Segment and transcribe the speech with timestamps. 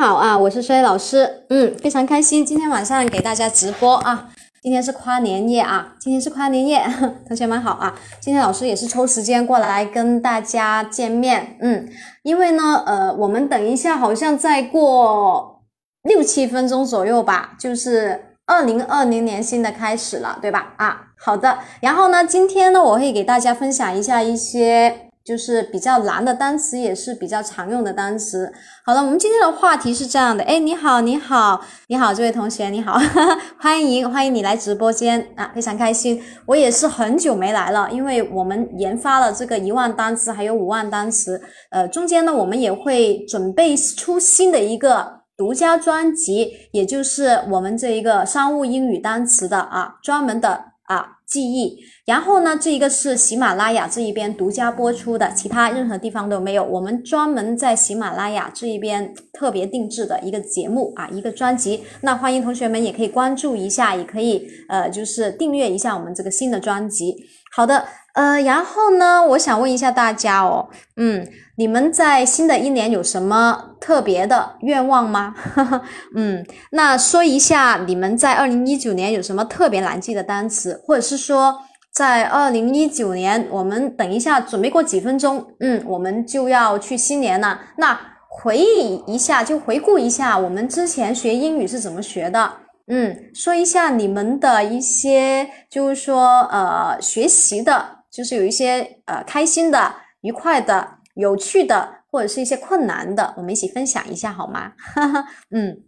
[0.00, 4.30] 好啊，我是 C 老师，嗯，非常开心，今天晚上给大家直播啊。
[4.62, 6.82] 今天是跨年夜啊，今天是跨年夜，
[7.28, 7.94] 同学们好啊。
[8.18, 11.86] 今天老师也是抽时间过来跟大家见面，嗯，
[12.22, 15.60] 因为呢，呃，我们等一下好像再过
[16.04, 20.72] 六七分钟左右吧，就是二零二零年新的开始了，对吧？
[20.78, 21.58] 啊，好的。
[21.82, 25.09] 然后呢，今天呢，我会给大家分享一下一些。
[25.24, 28.52] 就是比较难的单词，也是比较常用的单词。
[28.84, 30.42] 好了，我们今天的话题是这样的。
[30.44, 32.98] 哎，你好，你好，你好，这位同学，你好，
[33.60, 36.22] 欢迎欢迎你来直播间啊，非常开心。
[36.46, 41.40] 我也是很久没来了，因为我们研发了这个一万单词，还有五万单词。
[41.70, 51.19] 呃，中间呢，我们也会准备出新的一个独家专辑，也就是我们这一个商务英语单词的啊，专门的啊。
[51.30, 56.64] 记忆，然后呢，这一个是喜马拉雅这一边独家播出的，其他任何地方都没有。
[56.64, 61.84] 我们专门在喜马拉雅这一边特别定制的一个节目啊，一个专辑。
[62.00, 67.14] 那欢迎同学们也可以关注一下，也可以呃，就是订阅一下我们这个新的专辑。
[67.54, 67.84] 好的，
[68.14, 71.24] 呃，然后呢，我想问一下大家哦，嗯。
[71.60, 75.34] 你们在新的一年有什么特别的愿望吗？
[76.16, 81.54] 嗯，那说一下你们在二零一九年有什么特别难记的单词，或者是说
[81.92, 87.60] 在二零一九年，我们等一下准备过几分钟，嗯，我们就要去新年了。
[87.76, 92.50] 那回忆一下，就回顾一下我们之前学英语是怎么学的，
[92.88, 100.99] 嗯，说一下你们的一些，就是说呃学习的，就是有一些呃开心的、愉快的。
[101.14, 104.72] 有趣的或者是一些困难的，我们一起分享一下好吗？
[104.78, 105.84] 哈 哈嗯，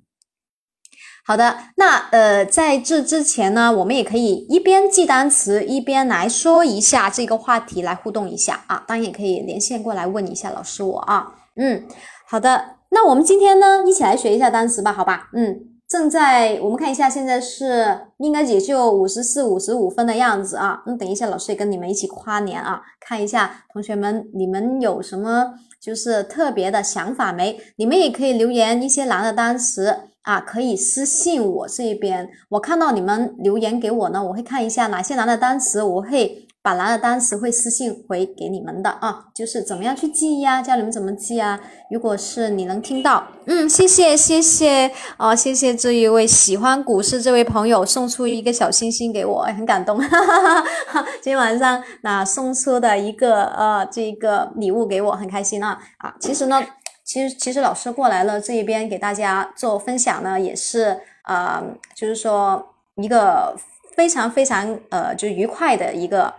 [1.24, 1.56] 好的。
[1.76, 8.84] 那呃，在这之前呢，我们也可以一边记单词，一边来说一下这个话题，来互动一下啊。
[8.86, 11.34] 当然也可以连线过来问一下老师我啊。
[11.56, 11.86] 嗯，
[12.26, 12.76] 好的。
[12.90, 15.28] 那我们今天呢，一起来学一下单词吧，好吧？
[15.34, 15.68] 嗯。
[15.92, 20.82] 正在我们看一下，现在是应该也就五十四、五十五分的样子啊。
[20.86, 27.60] 那等一下老师也跟你们一起跨年啊，看一下同学们你们有什么就是特别的想法没？
[27.76, 32.26] 你们也可以留言一些难的单词啊，可以私信我这一边。
[32.48, 36.48] 我看到你们留言给我呢，我会看一下哪些难的单词，我会。
[36.62, 41.59] 把来的单词会私信回给你们的啊，就是怎么样去记呀，教你们怎么记啊。
[41.91, 44.88] 如果是你能听到，嗯，谢谢谢谢
[45.19, 49.99] 哦，谢谢这一位喜欢股市这位朋友送出一个小心心给我，很感动。
[49.99, 56.14] 哈哈哈哈今天晚上那送出的一个呃这个礼物给我，很开心啊啊。
[56.20, 56.64] 其实呢，
[57.05, 61.61] 其实其实老师过来了这一边给大家做分享呢，也是呃，
[61.97, 62.64] 就是说
[62.94, 63.56] 一个
[63.97, 66.32] 非常非常呃就愉快的一个。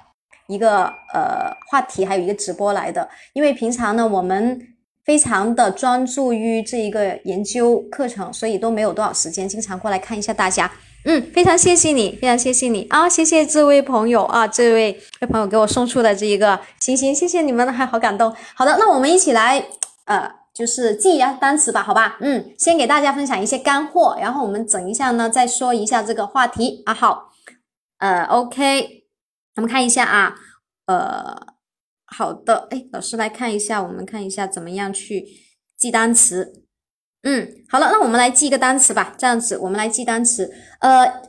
[0.53, 4.59] 一个呃话题，还有一个直播来的，因为平常呢我们
[5.03, 10.71] 非常的专注于这一个研究课程，所以都没有多少时间，经常过来看一下大家。
[11.05, 18.33] 嗯，非常谢谢你，非常谢谢你啊，谢谢这位朋友啊，这位位朋友给我送出的这一个星星，谢谢你们，还好感动。
[18.53, 19.61] 好的，那我们一起来
[20.05, 22.15] 呃，就是记一下单词吧，好吧？
[22.21, 26.93] 嗯，先给大家分享一些干货，然后我们整一下呢，再说一下这个话题啊。
[26.93, 27.31] 好，
[27.97, 29.02] 呃，OK。
[29.55, 30.35] 我们看一下啊，
[30.87, 31.35] 呃，
[32.07, 35.25] 好的，哎，老师来看一下，我们看一下怎么样去
[35.77, 36.63] 记单词。
[37.21, 39.15] 嗯，好了，那我们来记一个单词吧。
[39.17, 40.51] 这样子，我们来记单词。
[40.79, 41.21] 呃，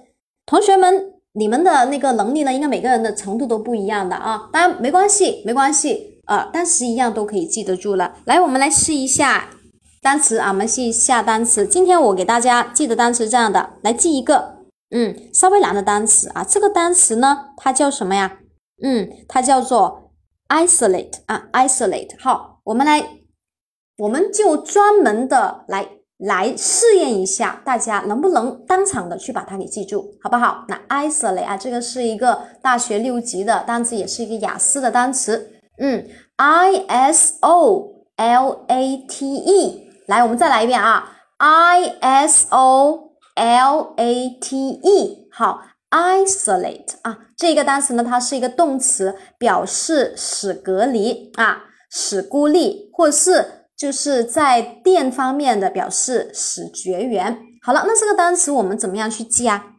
[0.46, 4.48] 同学们，你们的那个能力呢，应该每个人的程度都不一样的啊。
[4.50, 8.16] 当然没关系，没关系啊，单词一样都可以记得住了。
[8.24, 9.50] 来，我们来试一下
[10.00, 11.66] 单词啊，我们试一下单词。
[11.66, 14.53] 今天我给大家记的单词这样的，来记一个。
[14.96, 18.38] 嗯，稍微难的单词啊，这个单词呢，它叫什么呀？
[18.81, 20.12] 嗯，它叫做
[20.49, 22.11] isolate 啊，isolate。
[22.20, 23.05] 好，我们来，
[23.99, 30.65] 我们就专门的来来试验一下，大家能不能当场的去把它给记住，好不好？
[30.69, 35.51] 那 isolate 啊，这个是一个大学六级的单词，也是一个雅思的单词。
[35.79, 43.04] 嗯，i s o l a t e，来，我们再来一遍啊，i s o。
[43.34, 57.38] L A T E，好，isolate 啊，这个单词呢，它是一个动词，表示使隔离啊，使孤立，或是就是在电方面的表示使绝缘。
[57.62, 59.72] 好了，那这个单词我们怎么样去记啊？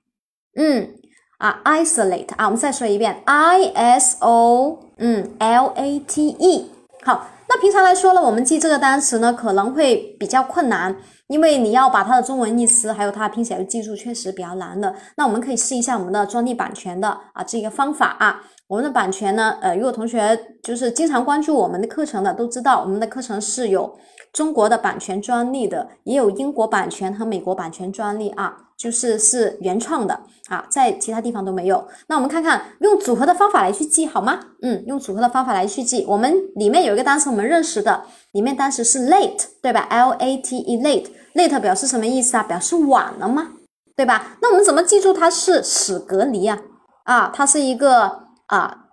[0.57, 0.93] 嗯，
[1.38, 6.71] 啊，isolate 啊，我们再说一遍，I S O，嗯，L A T E，
[7.03, 10.95] 好，那平常来说呢，我们记这个单词呢，可能会比较困难。
[11.27, 14.93] 因为你要把它的中文意思还有它拼写记住，确实比较难的。
[15.17, 18.43] 那我们可以试一下我们的专利版权的啊这个方法啊。
[18.67, 23.97] 我们的版权呢，呃，如果同学就是经常关注我们的课程的，都知道我们的课程是有
[24.33, 31.88] 中国的版权专利的，也有英国版权和美国版权专利啊，就是是原创的啊，在其他地方都没有。
[32.08, 34.39] 那我们看看用组合的方法来去记好吗？
[34.62, 36.05] 嗯，用组合的方法来去记。
[36.08, 38.03] 我们里面有一个单词我们认识的，
[38.34, 42.44] 里面单词是 late，对吧？L A T E，late，late 表示什么意思啊？
[42.44, 43.51] 表示晚了吗？
[43.96, 44.38] 对吧？
[44.41, 46.60] 那我们怎么记住它是使隔离啊？
[47.05, 48.88] 啊，它是一个啊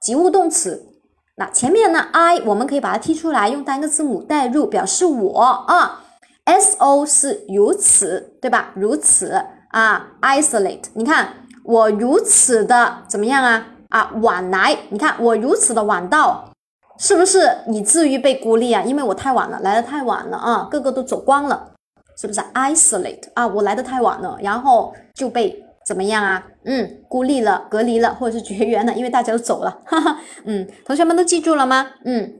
[0.00, 0.90] 及物动词。
[1.36, 6.03] 那前面呢，I 我们可以把它踢出来，用单个字母代入，表示我啊。
[6.46, 8.72] So 是如此，对吧？
[8.74, 9.32] 如此
[9.70, 10.84] 啊，isolate。
[10.94, 11.28] 你看
[11.64, 13.66] 我如此的怎么样啊？
[13.88, 14.76] 啊，晚来。
[14.90, 16.50] 你看我如此的晚到，
[16.98, 18.82] 是不是以至于被孤立啊？
[18.82, 21.72] 因为我太晚了，来的太晚了啊，个个都走光了，
[22.20, 25.60] 是不是？isolate 啊，我来的太晚了，然后就被。
[25.86, 26.42] 怎么样啊？
[26.64, 29.80] 嗯，孤立了、隔离了，或者是绝缘了，因为大家都走了。
[29.84, 31.90] 哈哈，嗯，同学们都记住了吗？
[32.06, 32.32] 嗯，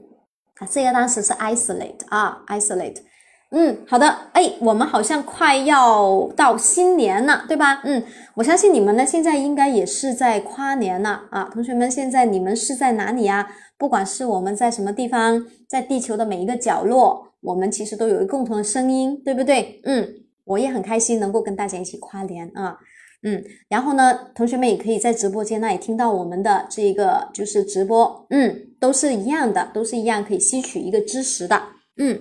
[0.57, 3.03] 啊，这个单词是 isolate 啊，isolate。
[3.51, 4.07] 嗯，好的。
[4.33, 7.81] 哎，我们好像快要到新年了，对吧？
[7.85, 8.03] 嗯，
[8.35, 11.49] 我相信你们呢，现在应该也是在跨年了啊。
[11.53, 13.47] 同学们，现在你们是在哪里啊？
[13.77, 19.79] 不管是我们在什么地方，在地球的每一个角落，我们其实都有一个共同的声音，对不对？
[19.85, 20.07] 嗯，
[20.45, 22.77] 我也很开心能够跟大家一起跨年啊。
[23.23, 31.59] 嗯，然后呢，同学们也可以在直播间那里听到我们的这个就是直播，嗯，都是一样的，都是一样可以吸取一个知识的，
[31.97, 32.19] 嗯，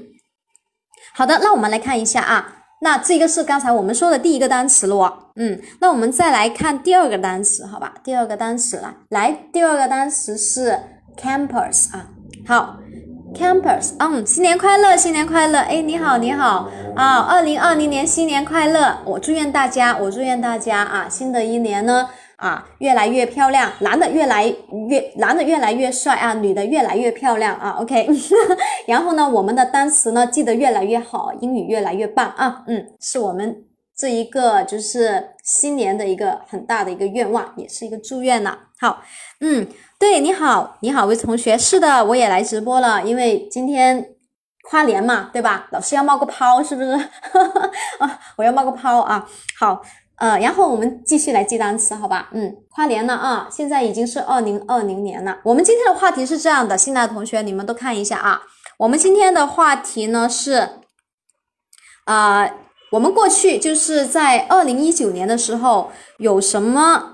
[1.17, 10.77] 好的，那我们来看一下啊，那这个是刚才我们说的第一个单词了，嗯，那我们再来看第二个单词，好吧，第二个单词来，来，第二个单词是
[11.17, 12.07] campus 啊，
[12.47, 12.79] 好。
[13.35, 16.71] Campus，嗯，新年快乐，新年快乐，哎，你好，你好。
[16.95, 24.47] 啊，二零二零年新年快乐，我祝愿大家，我祝愿大家啊，新的一年呢啊，越来越漂亮，男的越来
[24.89, 28.09] 越，男的越来越帅啊，女的越来越漂亮啊，OK，
[28.87, 33.65] 然后呢，我们的单词呢记得越来越好，英语越来越棒啊，嗯，是我们
[33.97, 39.03] 这一个就是新年的一个很大的一个愿望，也是一个祝愿呢，好，
[39.41, 39.67] 嗯。
[39.97, 44.05] 对，你好，你好，位同学，是的，我也来直播了，因为今天
[44.69, 45.67] 跨年嘛，对吧？
[45.71, 46.91] 老师要冒个泡，是不是？
[47.99, 49.27] 啊，我要冒个泡啊！
[49.59, 49.81] 好，
[50.25, 52.31] 呃，然后我们继续来记单词，好吧？
[52.33, 55.39] 嗯，跨年了啊，现在已经是二零二零年了。
[55.45, 58.41] 我们今天的话题是这样的，新来的同学你们都看一下啊。
[58.79, 60.67] 我们今天的话题呢是，
[62.07, 62.51] 啊，
[62.93, 67.11] 我们过去就是在二零一九年的时候有什么？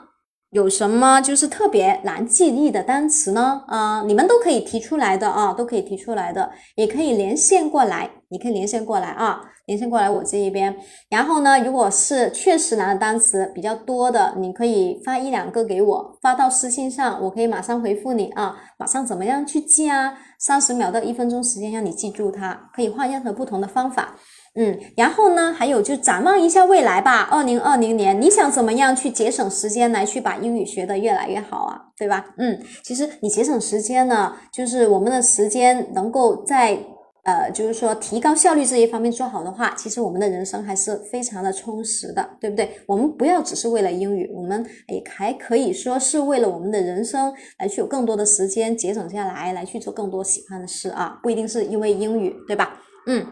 [0.50, 3.62] 有什么就是特别难记忆的单词呢？
[3.66, 10.74] 啊，你们都可以提出来的啊，都可以提出来的，也可以连线过来，你可以连线过来啊，连线过来我这一边。
[11.08, 20.14] 然后呢，如果是确实难的单词比较多的，你可以发一两个给我，发到私信上，我可以马上回复你啊，马上怎么样去记啊？
[20.38, 24.16] 三十秒到一分钟时间让你记住它，可以换任何不同的方法。
[24.54, 27.28] 嗯，然后呢，还有就展望一下未来吧。
[27.30, 31.80] 二零二零年，你想怎么样去节省时间来去把英语学得越来越好啊？
[31.96, 32.34] 对吧？
[32.38, 36.76] 嗯，其实你节省时间呢，就是我们的时间能够在
[37.24, 42.80] 呃，就是说提高效率这一方面做好的话，其实我们的人生还是非常的充实的，对不对？
[42.86, 52.80] 我们不要只是为了英语，我们也还可以说是为了我们的人生来去有更多的时间节省下来，来去做更多喜欢的事啊，不一定是因为英语，对吧？
[53.06, 53.26] 嗯。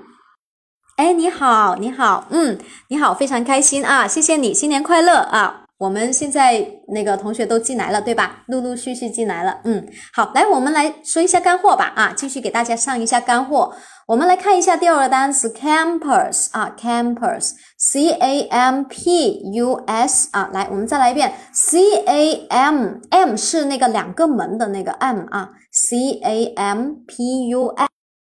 [0.97, 5.68] 哎，你好，你好，嗯，你好，非常开心啊，谢谢你，新年快乐啊！
[5.78, 8.42] 我们现在那个同学都进来了，对吧？
[8.49, 13.73] 陆陆续续进来了，嗯，好，来，我们来说一下干货吧，啊，继续给大家上一下干货。
[14.08, 26.94] 我们来看一下第二个单词，campus 啊，campus，c a m p u s 啊，来，我们再来一遍，c a m m 是那个两个门的那个 m 啊，c a m
[27.06, 27.73] p u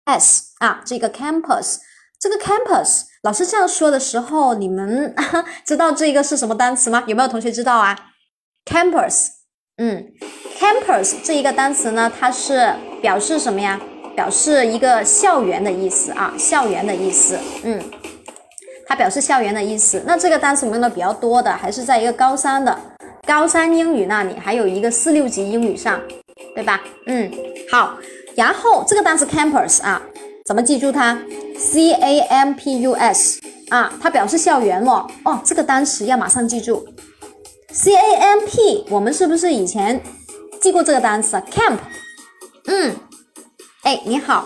[0.06, 1.78] s 啊，这个 campus。
[2.20, 5.14] 这个 campus 老师这样说的时候，你们
[5.66, 7.04] 知道这个是什么单词吗？
[7.06, 7.98] 有没有同学知道啊
[8.66, 9.28] ？campus，
[9.78, 10.08] 嗯
[10.58, 13.80] ，campus 这一个单词呢，它是表示什么呀？
[14.16, 17.82] 表示一个校园的意思啊，校园的意思，嗯，
[18.88, 20.02] 它表示校园的意思。
[20.06, 22.78] 那这个单词我们用的比较多的，还是在一个高三的
[23.28, 26.02] 高三英语那里，还有一个四六级英语上，
[26.56, 26.82] 对吧？
[27.06, 27.30] 嗯，
[27.70, 27.98] 好，
[28.36, 30.02] 然后这个单词 campus 啊。
[30.46, 31.16] 怎么记住它
[31.60, 33.40] ？C A M P U S
[33.70, 35.06] 啊，它表示校园哦。
[35.26, 36.88] 哦，这个单词要马上记住。
[37.72, 40.02] C A M P，我们是不是以前
[40.60, 41.78] 记过这个单词？Camp，
[42.66, 42.96] 嗯，
[43.84, 44.46] 哎，你好，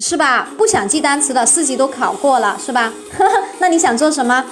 [0.00, 0.48] 是吧？
[0.58, 2.92] 不想记单词的，四级都考过了，是吧？
[3.60, 4.44] 那你想做什么？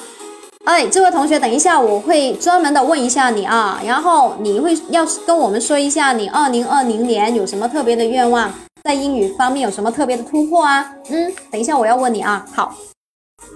[0.64, 8.50] 哎，这位同学，等一下我会专门的问一下你啊，然后你会要跟我们说一下你二零二零年有什么特别的愿望。
[8.84, 10.94] 在英语方面有什么特别的突破啊？
[11.08, 12.46] 嗯，等一下我要问你啊。
[12.52, 12.74] 好，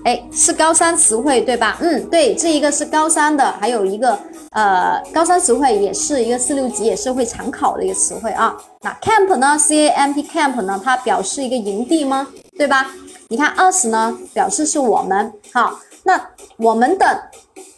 [0.03, 1.77] 哎，是高三词汇对吧？
[1.83, 4.19] 嗯，对，这一个是高三的，还有一个
[4.53, 8.57] 呃，高三词汇也是一个四六级也是会常考的一个词汇啊。
[8.81, 10.81] 那 camp 呢？C A M P camp 呢？
[10.83, 12.27] 它表示一个营地吗？
[12.57, 12.91] 对吧？
[13.29, 15.31] 你看 us 呢，表示是我们。
[15.53, 16.19] 好，那
[16.57, 17.31] 我们的。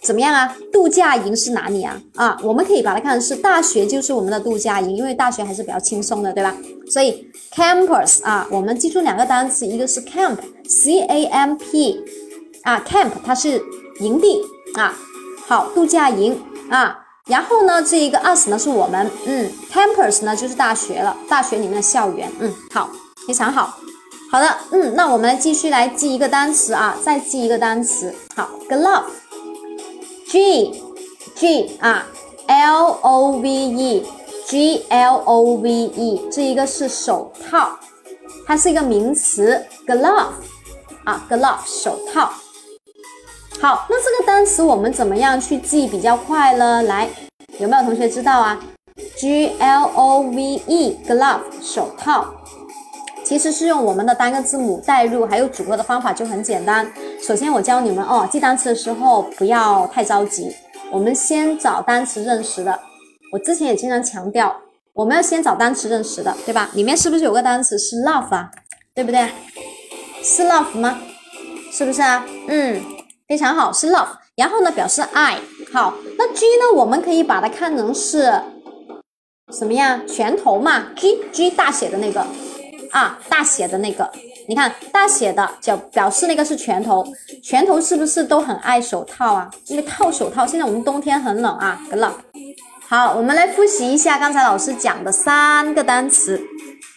[0.02, 0.56] 怎么样啊？
[0.72, 2.00] 度假营是哪里啊？
[2.14, 6.56] 啊，我们可以把它看成是大学，就是我们的度假营，因为大学还是比较轻松的，对吧？
[6.90, 12.02] 所以 campus 啊，我们记住两个单词，一个是 camp，c a m p，
[12.62, 13.62] 啊，camp 它是
[14.00, 14.42] 营地
[14.74, 14.96] 啊，
[15.46, 16.96] 好，度假营啊。
[17.26, 22.90] 然后呢，这一个 us 呢是我们，嗯，campus 呢就是大学了，大学里面的校园，嗯，好，
[23.26, 23.78] 非常好，
[24.32, 29.04] 好的，嗯，那我们继续来记一个单词啊，再记一个单词，好，glove。
[30.30, 30.80] G
[31.34, 32.06] G 啊
[32.46, 37.72] ，L O V E，G L O V E，这一个是手套，
[38.46, 40.28] 它是一个名词，glove
[41.02, 42.30] 啊，glove 手套。
[43.60, 46.84] 好，那这个单词我们怎么样去记比较快呢？
[46.84, 47.10] 来，
[47.58, 48.60] 有没有同学知道啊
[49.16, 52.32] ？G L O V E，glove 手套。
[53.30, 56.84] 其实是用我们的单个字母代入，还有组合的方法就很简单。
[57.22, 60.52] 首先我教你们哦，记单词的时候不要太着急，
[60.90, 62.76] 我们先找单词认识的。
[63.30, 64.52] 我之前也经常强调，
[64.92, 66.70] 我们要先找单词认识的，对吧？
[66.74, 68.50] 里面是不是有个单词是 love 啊？
[68.96, 69.28] 对不对？
[70.24, 70.98] 是 love 吗？
[71.70, 72.26] 是不是啊？
[72.48, 72.82] 嗯，
[73.28, 74.08] 非常好，是 love。
[74.34, 75.38] 然后呢，表示爱
[75.72, 75.94] 好。
[76.18, 76.74] 那 G 呢？
[76.74, 78.42] 我们可以把它看成是
[79.52, 80.00] 什么呀？
[80.08, 82.26] 拳头嘛，G G 大写的那个。
[82.90, 84.10] 啊，大写的那个，
[84.48, 87.06] 你看大写的就表示那个是拳头，
[87.42, 89.50] 拳头是不是都很爱手套啊？
[89.66, 92.12] 因为套手套，现在我们冬天很冷啊，很冷。
[92.88, 96.40] 好，我们来复习一下刚才老师讲的三个单词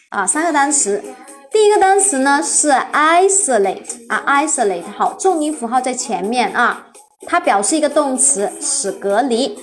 [0.10, 1.04] 啊，三个单词。
[1.52, 6.88] 第一个单词呢是 isolate 啊，isolate，好，重音符号在前面啊，
[7.28, 9.56] 它表示一个动词，使隔离。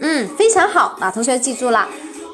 [0.00, 1.86] 嗯，非常好啊，同学记住了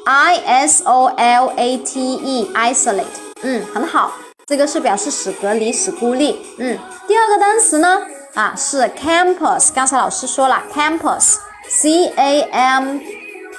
[0.05, 3.03] I S O L A T E，isolate
[3.43, 4.13] 嗯，很好，
[4.45, 6.45] 这个是表示使隔离、使孤立。
[6.57, 6.77] 嗯，
[7.07, 8.01] 第二个单词呢，
[8.33, 12.99] 啊是 campus，刚才老师说了，campus，c a m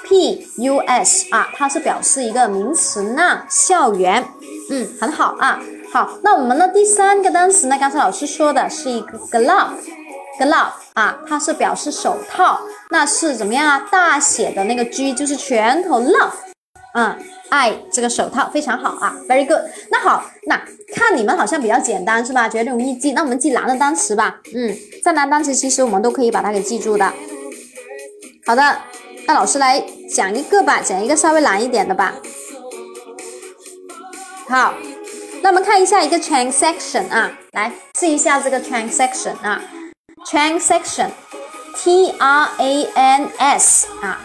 [0.04, 4.26] p u s 啊，它是表示一个名词呢，校园。
[4.70, 5.60] 嗯，很好啊。
[5.92, 13.86] 好，那我们的第三个单词呢，刚才老师说的是一个 glove，glove 啊，它是表示手套，那是怎么样啊？
[13.90, 16.32] 大写的那个 G 就是拳头 love，
[16.96, 17.16] 嗯。
[17.48, 19.60] 爱这个手套非常好啊，very good。
[19.88, 20.60] 那好，那
[20.96, 22.48] 看你们好像比较简单是吧？
[22.48, 24.40] 觉得容易记，那我们记难的单词吧。
[24.52, 27.12] 嗯，再难单词其实我们都可以把它给记住的。
[28.44, 28.80] 好的，
[29.28, 29.80] 那老师来
[30.12, 32.14] 讲一个吧，讲一个稍微难一点的吧。
[34.48, 34.74] 好，
[35.40, 39.62] 那我们看一下一个 transaction 啊，来试一下这个 transaction 啊
[40.26, 44.20] ，transaction，T R A N S 啊。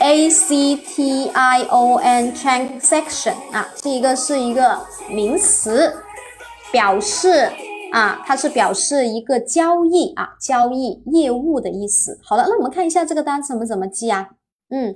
[0.00, 4.78] A C T I O N transaction 啊，这一个是一个
[5.08, 5.92] 名词，
[6.70, 7.50] 表示
[7.92, 12.20] 啊，它是表示一个交易啊，交易业务的意思。
[12.22, 14.28] 好了，那我们看一下这个单词我们怎么记啊？
[14.70, 14.94] 嗯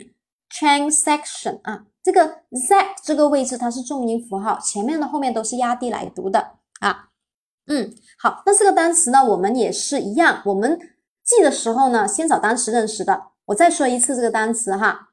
[0.53, 7.09] ，transaction 啊，这个 z 这个位置它是重音符号，前面的后面都是压低来读的啊。
[7.67, 10.79] 嗯，好，那这个单词呢，我们也是一样，我们
[11.25, 13.31] 记的时候呢，先找单词认识的。
[13.51, 15.09] 我再说一次这个单词哈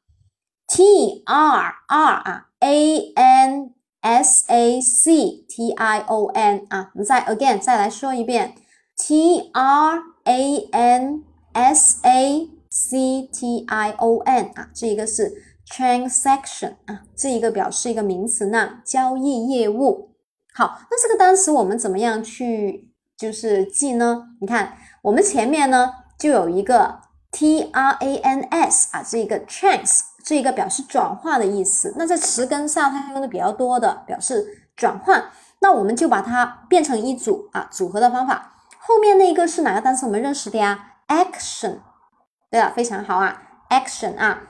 [0.68, 8.54] ，T R R 啊，A N S A C T I O N 啊，我们再 again 再来说一遍
[8.96, 11.24] ，T R A N
[11.54, 15.34] S A C T I O N 啊，这一个是
[15.68, 20.12] transaction 啊，这一个表示一个名词呢，交易业务。
[20.54, 24.36] 好，那这个单词我们怎么样去就是记呢？
[24.42, 27.07] 你看我们前面呢就有一个。
[27.38, 31.94] T R A N S 啊，这一个 trans 这一个表示转化的意思。
[31.96, 35.24] 那在词根上，它用的比较多的表示转换。
[35.60, 38.56] 那我们就把它变成一组啊，组合的方法。
[38.80, 41.82] 后面那个是哪个单词我们认识的呀？Action，
[42.50, 44.42] 对了，非常好啊，Action 啊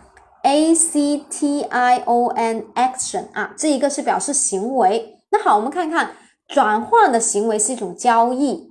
[0.44, 5.20] ，A C T I O N Action 啊，这一个是表示行为。
[5.32, 6.12] 那好，我们看看
[6.48, 8.67] 转换的行为是一种交易。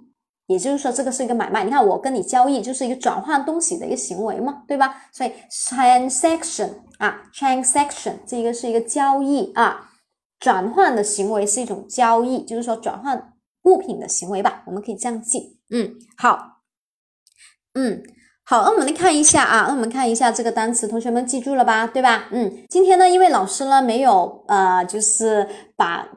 [0.46, 1.64] 也就是说，这个是一个买卖。
[1.64, 5.02] 你看，我跟你交易就是一个转换东西的一个行为嘛，对吧？
[5.12, 9.90] 所以 transaction 啊，transaction 这个是一个交易啊，
[10.38, 13.32] 转换的行为是一种交易，就是说转换
[13.64, 14.62] 物品的行为吧。
[14.66, 15.58] 我们可以这样记。
[15.70, 16.62] 嗯，好。
[17.74, 18.02] 嗯，
[18.44, 21.86] 好，那我们来看一下啊，那我们看一下这个单词，同学们记住了吧？
[21.86, 22.28] 对吧？
[22.30, 26.08] 嗯，今天呢，因为老师呢没有呃，就是把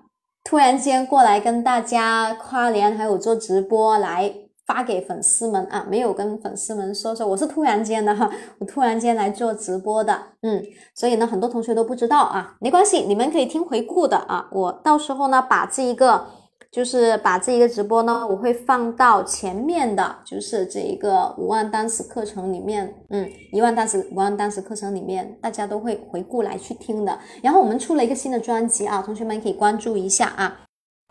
[0.50, 4.34] 突然间过来跟大家跨年，还有做直播来
[4.66, 10.64] 发给粉丝们啊，没有跟粉丝们说说，我是突然间的哈，我突然间来做直播的，嗯，
[10.96, 16.26] 所以呢，很多同学都不知道啊，没关系，你们可以听回顾的啊，我到时候呢把这一个。
[16.71, 27.17] 就是把这一个直播呢，我会放到前面的，就是这一个五万单词课程里面，嗯，一万单词五万单词课程里面，大家都会回顾来去听的。
[27.41, 30.62] 然后我们出了一个新的专辑啊，同学们可以关注一下啊，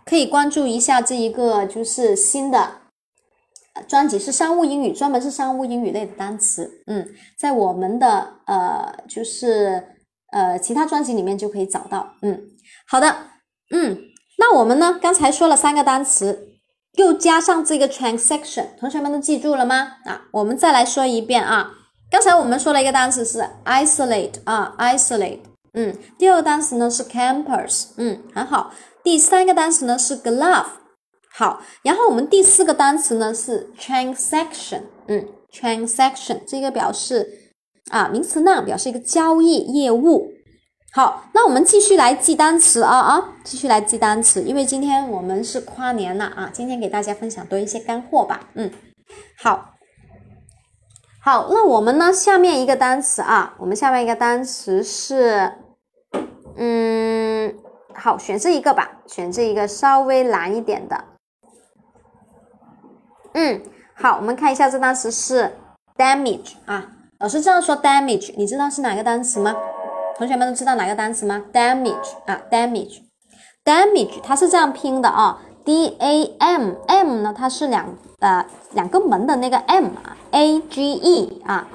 [0.04, 2.82] 可以关注一下这一个就是新的
[3.88, 7.04] 专辑，是商务英语，专门是商务英语类的单词，嗯，
[7.36, 9.82] 在我们的呃就是
[10.30, 12.40] 呃其他专辑里面就可以找到，嗯，
[12.86, 13.12] 好的，
[13.74, 13.98] 嗯。
[14.40, 14.98] 那我们呢？
[15.03, 16.51] 刚才说了三个单词，
[16.92, 19.96] 又加上这个 transaction，同学们都记住了吗？
[20.05, 21.72] 啊，我们再来说一遍啊。
[22.09, 25.40] 刚才我们说了一个单词是 isolate 啊，isolate，
[25.74, 25.94] 嗯。
[26.16, 28.72] 第二个单词呢是 campus，嗯，很好。
[29.03, 30.66] 第三个单词呢是 glove，
[31.35, 31.61] 好。
[31.83, 37.53] 然后我们第四个单词呢是 transaction，嗯，transaction 这个表示
[37.90, 40.33] 啊，名词 noun 表示一个交易业务。
[40.98, 48.68] 好，那我们继续来记单词啊啊，继续来记单词，因为今天我们是跨年了啊，今天给大家分享多一些干货吧，嗯，
[49.40, 49.74] 好，
[51.22, 55.52] 好，那我们呢，下面一个单词啊，我们下面一个单词是，
[56.56, 57.54] 嗯，
[57.94, 61.04] 好，选这一个吧，选这一个稍微难一点的，
[63.34, 63.62] 嗯，
[63.94, 65.56] 好，我们看一下这单词是
[65.96, 66.88] damage 啊，
[67.20, 69.54] 老师这样说 damage，你知道是哪个单词吗？
[70.18, 81.68] 同学们都知道哪个单词吗？damage 啊，damage，damage，它是这样拼的啊，d a m m 呢，它是两呃两个门的那个 m 啊，a g e 啊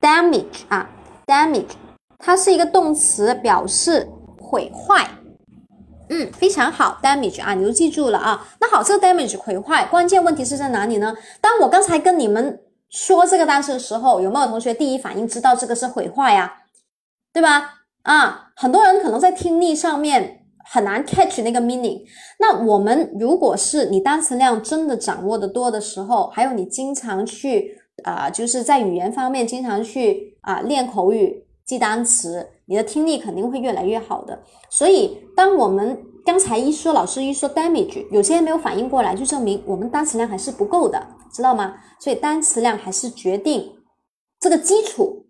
[0.00, 0.88] ，damage 啊
[1.26, 1.72] ，damage，
[2.18, 4.08] 它是一个动词，表示
[4.40, 5.06] 毁坏。
[6.08, 8.48] 嗯，非常好，damage 啊，你都记住了啊。
[8.58, 11.14] 那好，这个 damage 毁坏，关键问题是在哪里呢？
[11.42, 16.60] 当我刚才跟你们说这个单词的时候，有没有同学第一反应知道这个是毁坏呀？
[17.34, 17.81] 对吧？
[18.02, 22.02] 啊，很多人可能在听力上面很难 catch 那个 meaning。
[22.38, 34.42] 那我们如果是你单词量真的掌握的多的时候，还有你经常去啊，就是在语言方面经常去啊练口语、记单词，你的听力肯定会越来越好的。
[34.70, 41.74] 所以，当我们刚才一说，老师一说 damage，有些人没有反应过来，就证明我们单词量还是不够的，知道吗？
[42.00, 43.70] 所以单词量还是决定
[44.40, 45.21] 这个基础。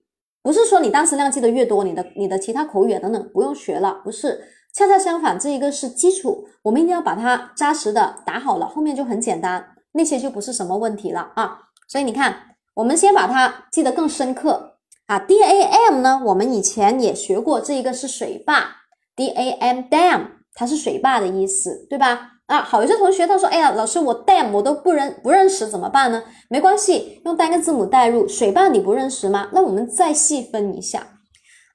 [0.43, 4.43] 不是说你单词量记得越多，你的你的其他口语等等不用学了，不是，
[4.75, 11.59] 恰恰相反，这一个是基础，我们一定要把它扎实的打好了，后面就很简单，那些就不是什么问题了啊。
[11.87, 15.19] 所以你看，我们先把它记得更深刻啊。
[15.19, 18.79] D A M 呢，我们以前也学过，这一个是水坝
[19.15, 22.32] ，D A M dam，它是水坝的意思，对吧？
[22.47, 26.23] 啊，好，有些同学他说，哎呀，老师，我 dam 我都不认不认识，怎么办呢？
[26.51, 29.49] 没关系，用单个字母代入，水坝你不认识吗？
[29.53, 31.07] 那我们再细分一下，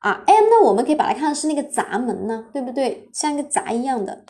[0.02, 3.10] 啊，m 呢，我们可以把它看成是那个闸门呢，对不对？
[3.12, 4.24] 像一个闸一样的。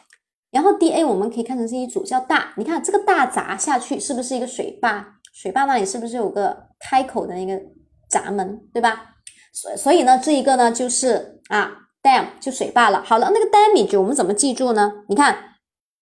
[0.52, 5.06] 然后 d a 我们可以看成是一组叫大，你看这个大闸下去是不是一个水坝？
[5.34, 7.60] 水坝那里是不是有个开口的那个
[8.10, 9.15] 闸门，对吧？
[9.52, 11.71] 所所以呢，这一个呢就是啊
[12.02, 13.04] ，dam 就水坝了。
[13.04, 14.93] 好了，那个 damage 我们怎么记住呢？
[15.10, 15.36] 你看。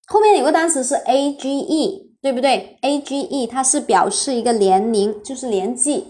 [0.08, 6.06] 后面有个单词是 a g e，对不对？a g e 它是表示一个年龄，就是年纪，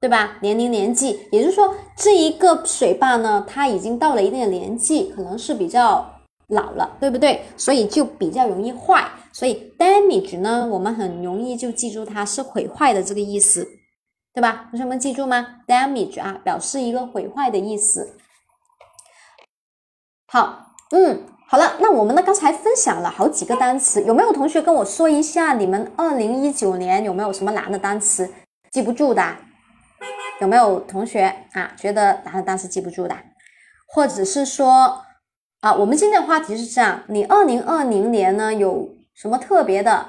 [0.00, 0.38] 对吧？
[0.42, 7.42] 年龄年纪，也就是说这一个水坝呢，它已经到了一定的年纪，可能是比较老了，对不对？
[7.56, 9.10] 所以就比较容易坏。
[9.32, 13.66] 所以 damage 呢，我们很容易就记住它是毁坏的这个意思，
[14.34, 14.68] 对吧？
[14.70, 18.18] 同学们记住吗？damage 啊，表示一个毁坏的意思。
[20.26, 21.31] 好，嗯。
[21.52, 22.22] 好了，那我们呢？
[22.22, 28.32] 刚才分享了好几个单词，有没有同学跟我说一下，你们二零一九年有没有什么难的单词
[28.70, 29.22] 记不住的？
[30.40, 33.14] 有没有同学啊觉得难的单词记不住的？
[33.86, 35.02] 或者是说
[35.60, 40.06] 啊，我们今天的话题是这样，你二零二零年呢有什么特别的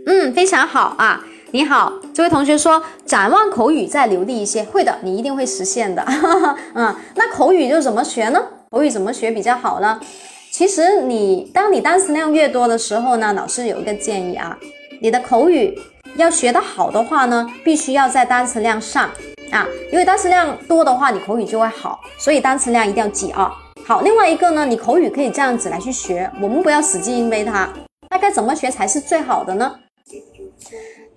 [0.06, 1.24] 嗯，非常好啊！
[1.54, 6.04] 你好，这位同学说，展望口语再流利一些，会的，你一定会实现的。
[6.74, 8.42] 嗯，那口语就怎么学呢？
[8.70, 10.00] 口语怎么学比较好呢？
[10.50, 14.58] 其实你当你单词量越多的时候呢，老师有一个建议啊，
[15.00, 15.78] 你的口语
[16.16, 19.08] 要学得好的话呢，必须要在单词量上
[19.52, 23.54] 啊，因为单词量多的话，你口语就会好，所以单词量一定要记啊。
[23.86, 27.72] 好，另外一个呢，你口语可以这样子来去学，我们不要死记硬背它，
[28.10, 29.72] 那该怎么学才是最好的呢？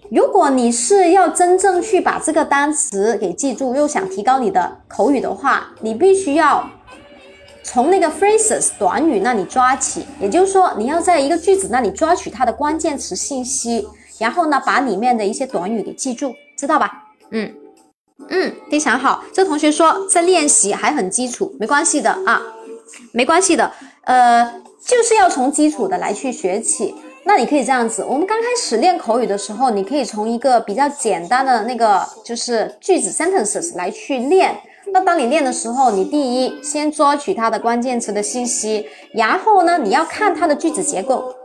[0.09, 6.69] 如果你是要真正去把这个单词给记住，又想提高你的口语的话，你必须要
[7.61, 13.85] 从那个 phrases 短语那里抓起，也就是说，你要在一个句子那里抓取它的关键词信息，
[14.17, 17.03] 然后呢，把里面的一些短语给记住，知道吧？
[17.31, 17.53] 嗯
[18.29, 19.23] 嗯，非常好。
[19.33, 22.41] 这同学说在练习还很基础，没关系的啊，
[23.11, 23.69] 没关系的，
[24.05, 26.95] 呃，就是要从基础的来去学起。
[27.27, 34.55] 那你可以这样子，我们刚开始练口语的时候，你可以从一个比较简单的那个就是句子 sentences 来去练。
[34.93, 41.35] 那当你练的时候，你第一先抓取它的关键词的信息，然后呢，你要看它的句子结构。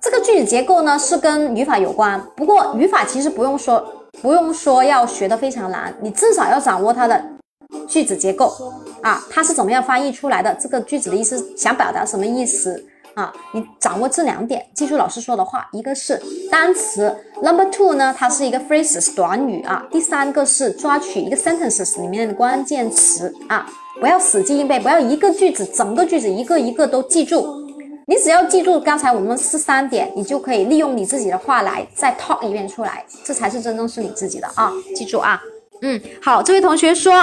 [0.00, 3.86] 这个句子结构呢是跟语法有关，不过语法其实不用说，
[4.22, 7.22] 不用说要学的非常难，你至少要掌握它的
[7.86, 8.50] 句子结构
[9.02, 10.54] 啊，它是怎么样翻译出来的？
[10.54, 12.82] 这个句子的意思想表达什么意思？
[13.16, 23.66] 啊，你掌握这两点，记住老师说的话，一个是单词，number two 呢，它是一个 phrases 短语啊，第三个是抓取一个 sentences 里面的关键词啊，
[23.98, 27.66] 不要死记硬背，不要一个句子整个句子一个一个都记住，
[28.06, 35.40] 你只要记住刚才我们是三点，你就可以利用你自己的话来再 talk 一遍出来，这才是真正是你自己的啊，记住啊，
[35.80, 37.14] 嗯，好，这位同学说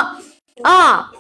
[0.64, 1.12] 啊，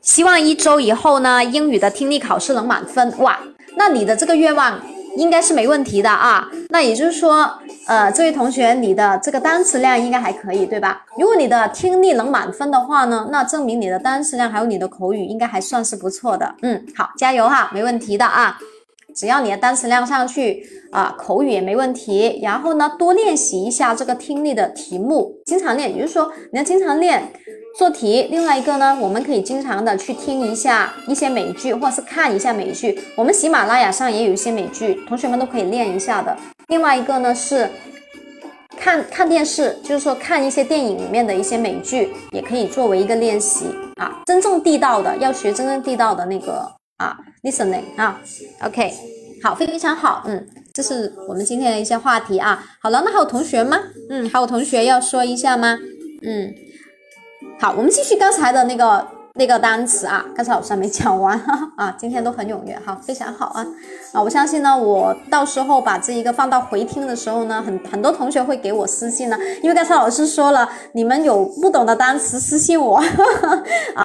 [0.00, 3.38] 希望一周以后呢，英语的听力考试能满分，哇。
[3.76, 4.80] 那你的这个愿望
[5.16, 6.48] 应该是没问题的啊。
[6.70, 7.48] 那也就是说，
[7.86, 11.04] 呃，这位同学，你的这个单词量应该还可以，对吧？
[11.16, 16.54] 如果你的听力能满分的话呢，那证明你的单词量还有你的口语应该还算是不错的。
[16.62, 18.58] 嗯，好，加油哈，没问题的啊。
[19.14, 22.40] 只要你的单词量上去啊，口语也没问题。
[22.42, 27.32] 然后呢，多练习一下这个听力的题目，经常练，也就是说你要经常练。
[27.76, 32.96] 做题，另外一个呢，我们可以经常的去听一下一些美剧，或者是看一下美剧。
[33.16, 36.36] 我们喜马拉雅上也有一些美剧，同学们都可以练一下的。
[36.68, 37.68] 另外一个呢是
[38.78, 44.22] 看看电视，就是说看一些电影里面的一些美剧，也可以作为一个练习啊。
[44.26, 48.20] 真正地道的，要学真正地道的那个啊，listening 啊。
[48.62, 48.92] OK，
[49.42, 52.64] 好，非常好，嗯，这是我们今天的一些话题啊。
[52.80, 53.78] 好了，那还有同学吗？
[54.10, 55.78] 嗯，还有同学要说一下吗？
[56.22, 56.54] 嗯。
[57.60, 61.38] 好，我们继续刚才的那个那个单词啊，刚才老师还没讲完
[61.76, 63.64] 啊，今天都很踊跃，好，非常好啊
[64.12, 64.22] 啊！
[64.22, 73.06] 我相信呢，我到时候把这一个放到回听的时候呢，很很多同学会给我私信呢，因为刚才老师说了，你们有不懂的单词私信我哈
[73.40, 73.62] 哈
[73.94, 74.04] 啊。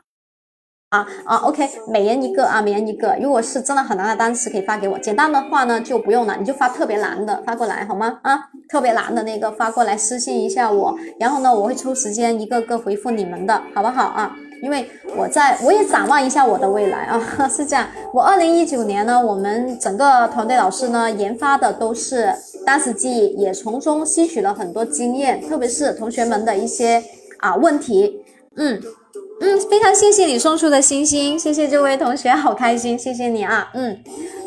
[0.89, 3.15] 啊啊，OK，每人一个啊，每人一个。
[3.21, 8.19] 如果是真的很难的单词，可以发给我；简单的话呢，就不用了，你就发特别难的发过来，好吗？
[8.23, 14.35] 啊，特别难的那个发过来，私信一下我，然后呢，我会抽时间一个个回复你们的，好不好啊？
[14.63, 17.87] 因为我在我也展望一下我的未来啊， 是这样。
[18.11, 22.33] 我二零一九年呢，我们整个团队老师呢研发的都是
[22.65, 27.03] 单词记忆，也从中吸取了很多经验，特别是同学们的一些
[27.37, 28.25] 啊问题，
[28.55, 28.81] 嗯。
[29.41, 33.97] 嗯，非常谢谢你送出的星星，谢谢这位同学，好开心，谢谢你啊，嗯，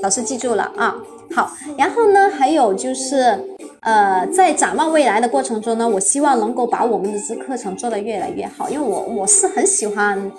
[0.02, 0.94] 老师记住了啊，
[1.34, 3.38] 好，然后呢，还有就是，
[3.80, 10.30] 呃，在展望未来的过程中呢，我希望能够把我们的这课程做得越来越好，因为我我是很喜欢。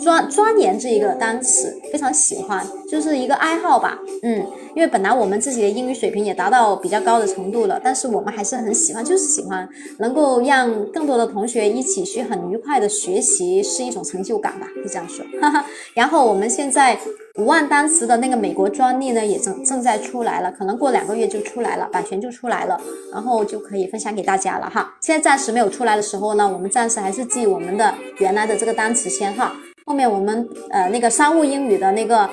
[0.00, 3.98] 钻钻研这一个单词，非常喜欢，就是一个爱好吧。
[4.22, 9.68] 嗯，因为本来我们自己的英语水平也达到比较高的程度了，但是我们还是很喜欢，就是喜欢
[9.98, 15.26] 能够让更多的同学一起去很愉快的学习，是一种成就感吧，就这样说。
[15.40, 15.66] 哈哈。
[15.94, 16.96] 然后我们现在
[17.34, 22.80] 五万单词的那个美国专利呢，也正正在出来了，可能过两个月就出来了，版权就出来了，
[23.12, 24.94] 然后就可以分享给大家了哈。
[25.00, 29.52] 现在暂时没有出来的时候呢，我们暂时还是记我们的原来的这个单词先哈。
[29.92, 32.26] 后面我们呃那个商务英语的那个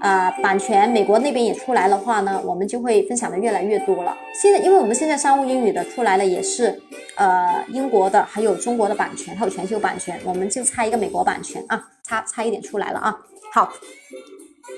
[0.00, 4.12] 呃版权美国那边也出来的话呢，我们就会分享的越来越多了。
[4.42, 6.76] 现在因为我们现在商务英语的出来了，也是
[7.14, 13.16] 呃英国的，还有中国的版权，还有全球版权，我们就差一个美国版权啊，差差一点出来了啊。
[13.52, 13.72] 好，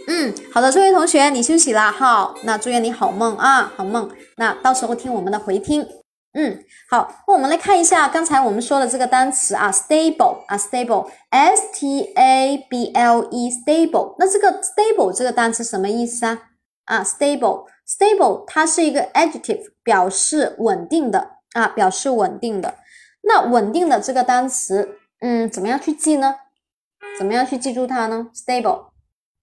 [0.07, 4.11] 嗯，好的，这位同学你休息了，好，那祝愿你好梦啊，好梦。
[4.37, 5.87] 那到时候听我们的回听。
[6.39, 14.15] 嗯，好，那我们来看一下刚才我们说的这个单词啊，stable 啊，stable，s t a b l e，stable。
[14.19, 16.51] 那这个 stable 这个单词什么意思啊？
[16.85, 22.75] 啊，stable，stable 它是一个 adjective，表示稳定的啊，表示稳定的。
[23.23, 26.35] 那稳定的这个单词，嗯，怎么样去记呢？
[27.19, 28.91] 怎么样去记住它呢？stable，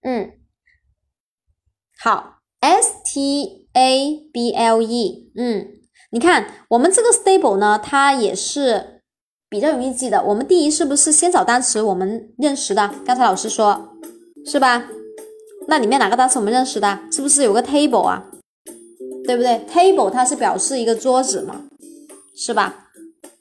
[0.04, 0.34] 嗯，
[2.00, 5.80] 好，s t a b l e，嗯。
[6.14, 9.02] 你看，我们这个 stable 呢，它也是
[9.50, 10.24] 比较容易记的。
[10.24, 12.88] 我们第一是不是先找单词我们认识的？
[13.04, 13.96] 刚才老师说，
[14.46, 14.86] 是吧？
[15.68, 17.00] 那里面哪个单词我们认识的？
[17.12, 18.26] 是不是有个 table 啊？
[19.26, 21.64] 对不对？table 它是表示一个桌子嘛，
[22.36, 22.90] 是吧？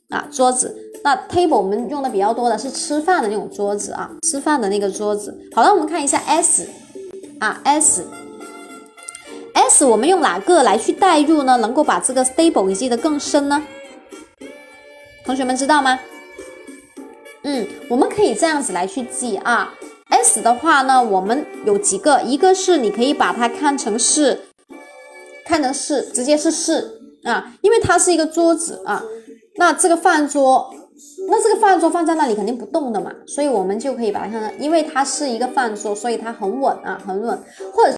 [0.09, 0.75] 啊，桌子。
[1.05, 5.39] 那 table 我们用的比较多的是吃饭的那种桌子啊，吃饭的那个桌子。
[5.55, 6.67] 好了，我们看一下 s
[7.39, 8.07] 啊 s。
[9.55, 11.57] S 我们用哪个来去代入呢？
[11.59, 13.63] 能够把这个 stable 记得更深呢？
[15.25, 15.99] 同学们知道吗？
[17.43, 19.75] 嗯，我们可以这样子来去记啊。
[20.09, 24.41] s 的话呢，我们有几个，一个是你可以把它看成是，
[25.45, 29.03] 看成是直接是是啊，因为它是一个桌子啊。
[29.57, 30.75] 那这个饭桌，
[31.29, 37.39] 那这个饭桌放在那里肯定不动的嘛，所以我们就可以把它看成，因为它是一个饭桌，所以它很稳啊，很稳，
[37.73, 37.97] 或者。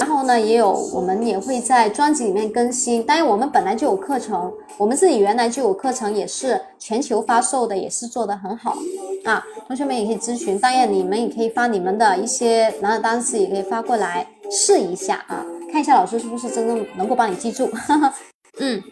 [0.00, 3.04] 然后呢，也有我们也会在专辑里面更新。
[3.04, 8.76] 当然，我们本来就有课程，我们自己原来就有课程，也是全球发售的，也是做得很好
[9.24, 9.44] 啊。
[9.66, 17.70] 同学们也可以咨询，当然你们也可以发你们的一些难的单词，也可以发过来试一下啊，看一下老师是不是真正能够帮你记住。
[18.58, 18.82] 嗯。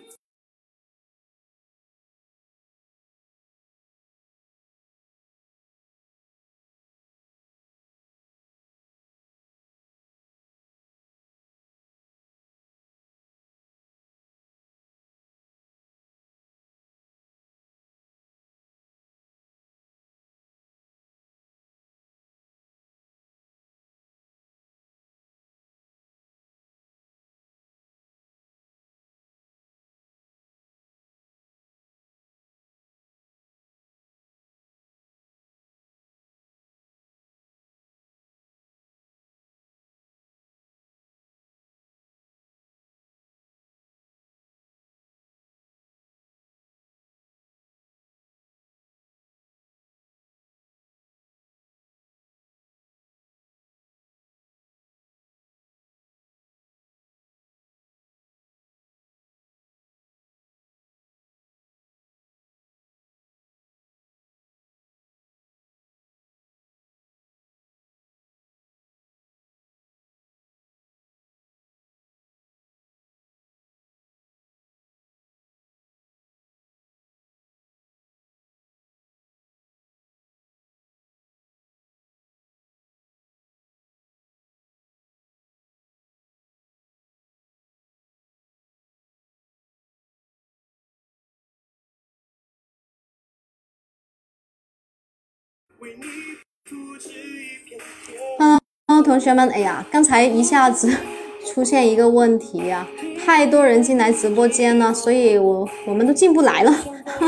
[98.87, 100.93] 嗯，同学们，哎呀，刚才一下子
[101.47, 102.87] 出现一个问题呀，
[103.25, 106.73] 太多人进来直播间了，所以我我们都进不来了。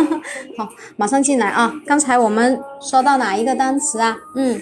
[0.58, 1.72] 好，马上进来啊！
[1.86, 4.18] 刚才我们说到哪一个单词啊？
[4.34, 4.60] 嗯，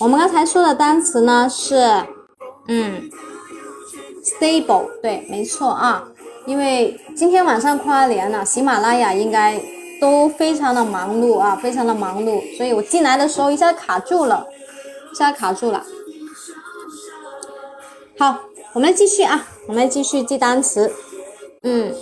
[0.00, 1.76] 我们刚才说的单词呢是，
[2.68, 3.08] 嗯
[4.22, 6.06] ，stable，对，没错啊，
[6.46, 9.60] 因为今天晚上跨年了，喜马拉雅应该。
[10.00, 14.46] 都非常的忙碌啊，非常的忙碌，所以我进来的时候一下卡住了，
[15.12, 15.84] 一下卡住了。
[18.18, 18.40] 好，
[18.72, 20.92] 我们来继续啊，我们来继续记单词。
[21.62, 21.94] 嗯。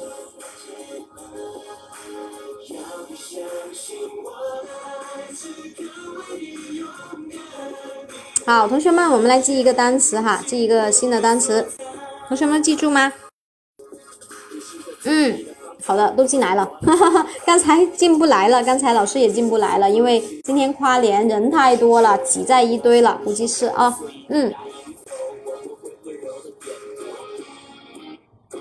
[8.44, 11.68] 好，同学们，我们来记一个单词哈，记一个新的单词，
[12.26, 13.12] 同学们记住吗？
[15.04, 15.46] 嗯。
[15.92, 23.94] 好的，都进来了，哈哈哈，刚才进不来了，刚才老师也进不来了，因为今天跨年人太多了，挤在一堆了，估计是啊，
[24.30, 24.50] 嗯。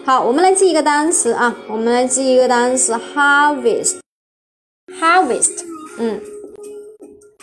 [0.04, 5.64] 好，我们来记一个单词啊，我们来记一个单词，harvest，harvest，
[6.00, 6.20] 嗯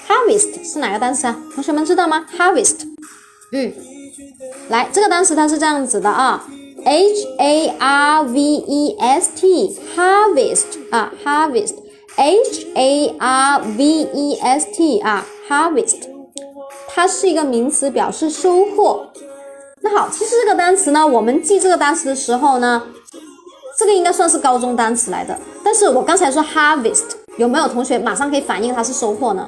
[0.07, 1.43] ，harvest 是哪个单词啊？
[1.55, 2.81] 同学们知道吗？harvest，
[3.53, 3.73] 嗯，
[4.69, 6.47] 来，这个单词它是这样子的啊
[6.89, 15.99] ，h a r v e s t，harvest 啊，harvest，h a r v e s t 啊，harvest，
[16.89, 19.07] 它是一个名词，表示收获。
[19.83, 22.83] 那好，其实这个单词呢，我们记这个单词的时候呢，
[23.79, 25.39] 这个应该算是高中单词来的。
[25.63, 27.05] 但是我刚才说 harvest，
[27.37, 29.47] 有没有同学马上可以反应它是收获呢？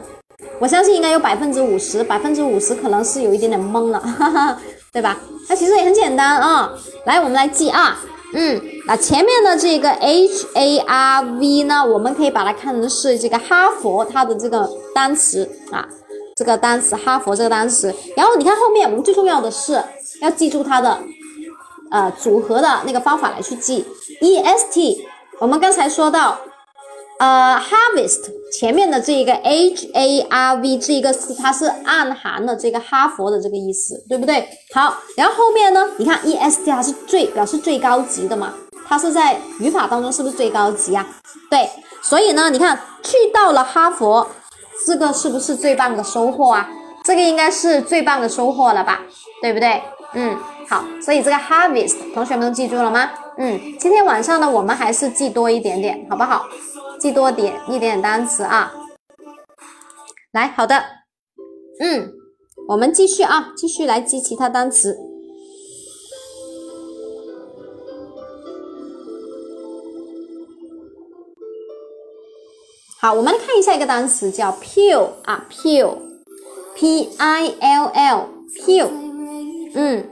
[0.59, 4.59] 我相信应该有百分之五十，百分之五十可能是有一点点懵了，哈哈，
[4.93, 5.18] 对吧？
[5.49, 6.72] 那其实也很简单啊，
[7.07, 7.99] 来，我们来记啊，
[8.34, 15.86] 嗯，那前面的这个 h a r v 呢，我们可以把它看成是这个哈佛它的这个单词啊，
[16.36, 17.95] 这个单词哈佛这个单词。
[18.16, 19.82] 然后你看后面，我们最重要的是。
[20.20, 20.99] 要记住它的，
[21.91, 23.86] 呃，组合的那个方法来去记。
[24.20, 26.38] e s t，我们刚才说到，
[27.21, 34.49] 呃，harvest 前面的这一个 h a r v 这一个词，它是暗含了这个哈佛的这个意思，对不对？
[34.73, 38.55] 好，然后后面呢，你看 e s t 它是最表示最高级的嘛，
[38.89, 41.07] 它是在语法当中是不是最高级啊？
[41.51, 41.68] 对，
[42.01, 44.27] 所以呢，你看去到了哈佛，
[44.87, 46.71] 这个是不是最棒的收获啊？
[47.05, 49.03] 这个应该是最棒的收获了吧，
[49.43, 49.83] 对不对？
[50.14, 50.35] 嗯，
[50.71, 53.11] 好，所以这个 harvest 同学们都记住了吗？
[53.37, 56.47] 嗯，今天晚上呢，我们还是记多一点点，好不好？
[57.01, 58.74] 记多点一点点单词啊。
[60.32, 60.84] 来，好的，
[61.80, 62.12] 嗯，
[62.68, 64.98] 我们继续啊，继续来记其他单词。
[73.01, 78.88] 好，我们来看一下一个单词叫 pill 啊，pill，p i l l，pill。
[79.72, 80.07] 嗯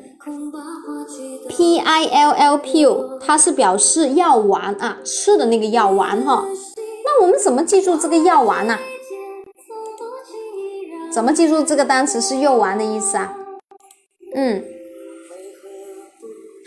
[1.51, 6.47] ，p i l l pill，它是表示药丸啊，吃的那个药丸哈。
[7.09, 8.79] 那我们怎么记住这个药丸呢？
[11.11, 13.35] 怎么记住这个单词是药丸的意思啊？
[14.35, 14.63] 嗯，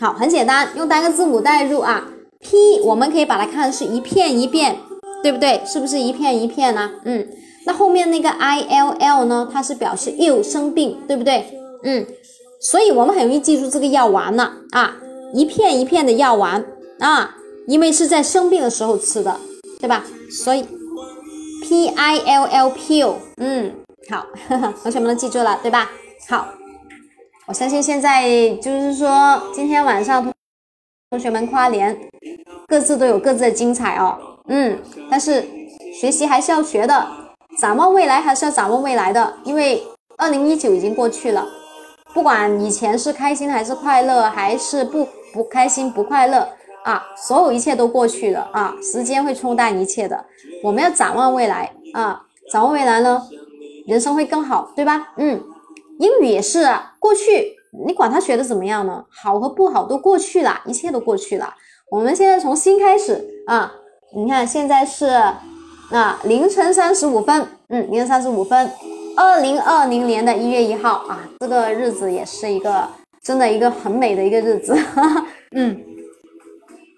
[0.00, 2.08] 好，很简单，用单个字母代入啊。
[2.40, 4.76] p 我们可以把它看成是一片一片，
[5.22, 5.62] 对不对？
[5.64, 6.90] 是不是一片一片呢？
[7.04, 7.24] 嗯，
[7.64, 9.48] 那后面那个 i l l 呢？
[9.50, 11.46] 它是表示 ill 生病，对不对？
[11.84, 12.04] 嗯。
[12.60, 14.96] 所以我们很容易记住这个药丸呢啊，
[15.32, 16.64] 一片一片的药丸
[17.00, 17.36] 啊，
[17.66, 19.36] 因为是在生病的时候吃的，
[19.82, 20.04] 对吧？
[20.30, 20.64] 所以
[21.60, 23.74] P I L L pill，嗯，
[24.08, 24.24] 好，
[24.80, 25.90] 同学们都记住了，对吧？
[26.28, 26.46] 好，
[27.48, 30.32] 我相信现在就是说今天晚上同
[31.10, 31.98] 同学们跨年，
[32.68, 34.16] 各自都有各自的精彩哦，
[34.46, 34.78] 嗯，
[35.10, 35.44] 但是
[36.00, 37.04] 学习还是要学的，
[37.58, 39.82] 展望未来还是要展望未来的，因为
[40.16, 41.44] 二零一九已经过去了。
[42.14, 46.48] 不管以前是开心还是快乐，还是不不开心不快乐
[46.84, 50.24] 啊，所有一切都过去了啊，时间会冲淡一切的。
[50.62, 53.22] 我们要展望未来啊，展望未来呢，
[53.86, 55.12] 人生会更好，对吧？
[55.16, 55.42] 嗯，
[55.98, 56.68] 英语也是，
[56.98, 57.56] 过去
[57.86, 59.04] 你管他学的怎么样呢？
[59.08, 61.54] 好和不好都过去了，一切都过去了。
[61.90, 63.72] 我们现在从新开始啊，
[64.14, 65.06] 你看现在是
[65.90, 68.70] 啊凌晨三十五分，嗯，凌晨三十五分。
[69.14, 72.88] 二零二零年的一月一号啊，这个日子也是一个
[73.22, 74.74] 真的一个很美的一个日子。
[75.54, 75.78] 嗯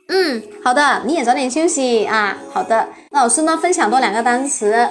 [0.08, 2.36] 嗯，好的，你也早点休息啊。
[2.52, 4.88] 好的，那老师呢分享多两个单词，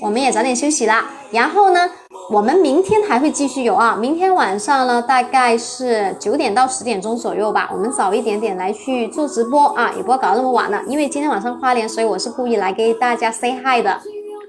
[0.00, 1.04] 我们也早点休息啦。
[1.30, 1.90] 然后呢，
[2.30, 3.96] 我们明天还会继续有啊。
[3.96, 10.80] 明天晚上呢，大概是九点到十点钟左右吧，我们早一点点来去做直播啊，也不要搞那么晚了。
[10.86, 14.00] 因为今天晚上花莲，所以我是故意来给大家 say hi 的，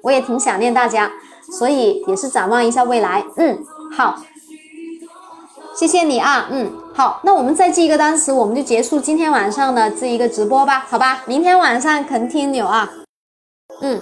[0.04, 1.12] 我也挺想念大家。
[1.52, 3.60] 所以也是展望一下未来，嗯，
[3.92, 4.16] 好，
[5.76, 12.90] 谢谢你啊，嗯，好，那我们再记一个单词，我们就结束今天晚上的这一个直播吧，好吧，明天晚上 continue 啊，
[13.82, 14.02] 嗯。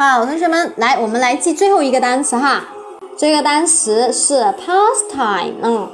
[0.00, 2.62] 好，同学们，来，我们来记最后一个单词哈。
[3.16, 5.90] 这个单词是 pastime，嗯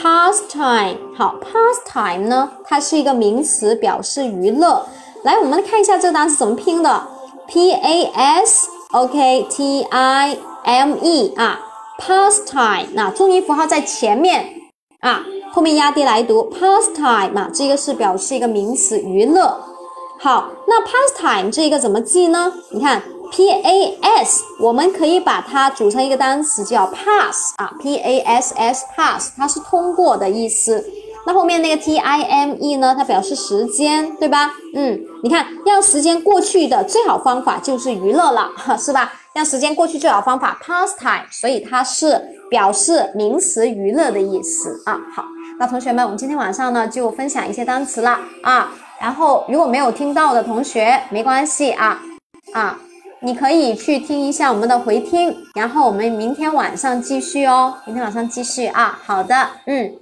[0.00, 0.96] ，pastime。
[1.18, 4.86] 好，pastime 呢，它是一个名词，表示娱乐。
[5.24, 7.04] 来，我们来看一下这个单词怎么拼的
[7.48, 8.04] ，p a
[8.44, 11.58] s o k t i m e 啊
[11.98, 12.86] ，pastime。
[12.92, 14.54] 那重音符号在前面
[15.00, 19.58] 啊，后面压低来读 pastime 啊，这个是表示一个名词，娱乐。
[20.20, 22.52] 好，那 pastime 这个怎么记呢？
[22.70, 23.02] 你看。
[23.32, 30.84] P A S，我们可以把它组成一个单词叫 pass 啊，P A S S pass，它是通过的意思。
[31.24, 32.94] 那后面那个 T I M E 呢？
[32.94, 34.52] 它表示时间，对吧？
[34.74, 39.10] 嗯，你看，让时间过去的最好方法就是娱乐了， 是吧？
[39.32, 42.20] 让时间过去最好方法 pastime，所以它是
[42.50, 45.00] 表示名词娱乐的意思啊。
[45.16, 45.24] 好，
[45.58, 48.70] 那同学们，我们今天晚上呢就分享一些单词了啊。
[49.00, 51.98] 然后如果没有听到的同学，没关系啊
[52.52, 52.78] 啊。
[53.24, 57.78] 你可以去听一下我们的回听，然后我们明天晚上继续哦。
[57.86, 59.96] 明天晚上继续啊，好的，嗯。